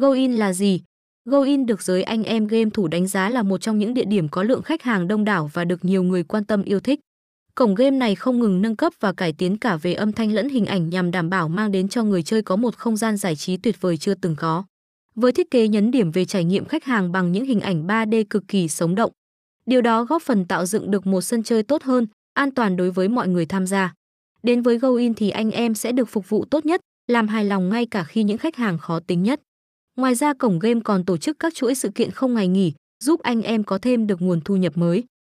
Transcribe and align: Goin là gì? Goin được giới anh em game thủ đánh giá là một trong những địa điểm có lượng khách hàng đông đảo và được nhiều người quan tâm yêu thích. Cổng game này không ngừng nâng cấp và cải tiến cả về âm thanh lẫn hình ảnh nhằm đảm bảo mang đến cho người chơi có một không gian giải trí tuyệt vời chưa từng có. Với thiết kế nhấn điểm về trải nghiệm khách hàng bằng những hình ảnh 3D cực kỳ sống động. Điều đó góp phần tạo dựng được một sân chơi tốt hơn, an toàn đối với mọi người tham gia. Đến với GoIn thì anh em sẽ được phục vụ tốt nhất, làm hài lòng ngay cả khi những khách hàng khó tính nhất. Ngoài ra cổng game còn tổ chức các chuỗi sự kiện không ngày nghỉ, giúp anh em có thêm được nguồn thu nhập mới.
Goin 0.00 0.32
là 0.32 0.52
gì? 0.52 0.80
Goin 1.24 1.66
được 1.66 1.82
giới 1.82 2.02
anh 2.02 2.24
em 2.24 2.46
game 2.46 2.70
thủ 2.74 2.88
đánh 2.88 3.06
giá 3.06 3.30
là 3.30 3.42
một 3.42 3.60
trong 3.60 3.78
những 3.78 3.94
địa 3.94 4.04
điểm 4.04 4.28
có 4.28 4.42
lượng 4.42 4.62
khách 4.62 4.82
hàng 4.82 5.08
đông 5.08 5.24
đảo 5.24 5.50
và 5.52 5.64
được 5.64 5.84
nhiều 5.84 6.02
người 6.02 6.22
quan 6.22 6.44
tâm 6.44 6.62
yêu 6.62 6.80
thích. 6.80 7.00
Cổng 7.54 7.74
game 7.74 7.96
này 7.96 8.14
không 8.14 8.38
ngừng 8.38 8.62
nâng 8.62 8.76
cấp 8.76 8.92
và 9.00 9.12
cải 9.12 9.32
tiến 9.32 9.58
cả 9.58 9.76
về 9.76 9.94
âm 9.94 10.12
thanh 10.12 10.32
lẫn 10.32 10.48
hình 10.48 10.66
ảnh 10.66 10.90
nhằm 10.90 11.10
đảm 11.10 11.30
bảo 11.30 11.48
mang 11.48 11.72
đến 11.72 11.88
cho 11.88 12.04
người 12.04 12.22
chơi 12.22 12.42
có 12.42 12.56
một 12.56 12.76
không 12.76 12.96
gian 12.96 13.16
giải 13.16 13.36
trí 13.36 13.56
tuyệt 13.56 13.80
vời 13.80 13.96
chưa 13.96 14.14
từng 14.14 14.36
có. 14.36 14.64
Với 15.14 15.32
thiết 15.32 15.50
kế 15.50 15.68
nhấn 15.68 15.90
điểm 15.90 16.10
về 16.10 16.24
trải 16.24 16.44
nghiệm 16.44 16.64
khách 16.64 16.84
hàng 16.84 17.12
bằng 17.12 17.32
những 17.32 17.44
hình 17.44 17.60
ảnh 17.60 17.86
3D 17.86 18.24
cực 18.30 18.48
kỳ 18.48 18.68
sống 18.68 18.94
động. 18.94 19.12
Điều 19.66 19.80
đó 19.80 20.04
góp 20.04 20.22
phần 20.22 20.44
tạo 20.44 20.66
dựng 20.66 20.90
được 20.90 21.06
một 21.06 21.20
sân 21.20 21.42
chơi 21.42 21.62
tốt 21.62 21.82
hơn, 21.82 22.06
an 22.34 22.54
toàn 22.54 22.76
đối 22.76 22.90
với 22.90 23.08
mọi 23.08 23.28
người 23.28 23.46
tham 23.46 23.66
gia. 23.66 23.94
Đến 24.42 24.62
với 24.62 24.78
GoIn 24.78 25.14
thì 25.14 25.30
anh 25.30 25.50
em 25.50 25.74
sẽ 25.74 25.92
được 25.92 26.08
phục 26.08 26.28
vụ 26.28 26.44
tốt 26.44 26.66
nhất, 26.66 26.80
làm 27.06 27.28
hài 27.28 27.44
lòng 27.44 27.68
ngay 27.68 27.86
cả 27.86 28.04
khi 28.04 28.22
những 28.22 28.38
khách 28.38 28.56
hàng 28.56 28.78
khó 28.78 29.00
tính 29.00 29.22
nhất. 29.22 29.40
Ngoài 29.98 30.14
ra 30.14 30.34
cổng 30.34 30.58
game 30.58 30.80
còn 30.84 31.04
tổ 31.04 31.16
chức 31.16 31.38
các 31.38 31.54
chuỗi 31.54 31.74
sự 31.74 31.88
kiện 31.88 32.10
không 32.10 32.34
ngày 32.34 32.48
nghỉ, 32.48 32.72
giúp 33.04 33.20
anh 33.22 33.42
em 33.42 33.64
có 33.64 33.78
thêm 33.78 34.06
được 34.06 34.22
nguồn 34.22 34.40
thu 34.40 34.56
nhập 34.56 34.76
mới. 34.76 35.04